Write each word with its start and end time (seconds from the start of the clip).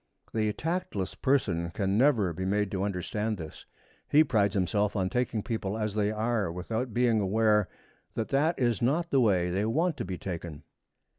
The 0.33 0.51
tactless 0.53 1.13
person 1.13 1.69
can 1.69 1.95
never 1.95 2.33
be 2.33 2.43
made 2.43 2.71
to 2.71 2.81
understand 2.81 3.37
this. 3.37 3.67
He 4.09 4.23
prides 4.23 4.55
himself 4.55 4.95
on 4.95 5.11
taking 5.11 5.43
people 5.43 5.77
as 5.77 5.93
they 5.93 6.09
are 6.11 6.51
without 6.51 6.91
being 6.91 7.19
aware 7.19 7.69
that 8.15 8.29
that 8.29 8.57
is 8.57 8.81
not 8.81 9.11
the 9.11 9.21
way 9.21 9.51
they 9.51 9.63
want 9.65 9.97
to 9.97 10.05
be 10.05 10.17
taken. 10.17 10.63